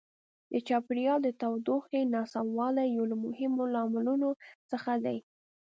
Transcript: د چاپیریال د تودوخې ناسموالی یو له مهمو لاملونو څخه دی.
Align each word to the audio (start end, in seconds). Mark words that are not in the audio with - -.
د 0.51 0.53
چاپیریال 0.67 1.19
د 1.23 1.29
تودوخې 1.41 2.01
ناسموالی 2.15 2.85
یو 2.95 3.03
له 3.11 3.15
مهمو 3.25 3.63
لاملونو 3.75 4.29
څخه 4.71 4.91
دی. 5.05 5.17